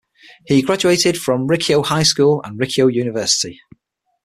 He 0.47 0.63
graduated 0.63 1.15
from 1.15 1.45
Rikkyo 1.47 1.85
High 1.85 2.01
School 2.01 2.41
and 2.43 2.59
Rikkyo 2.59 2.91
University. 2.91 3.61